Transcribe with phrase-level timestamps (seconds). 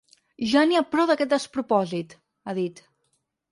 [0.53, 2.85] “Ja n’hi ha prou d’aquest despropòsit”, ha dit.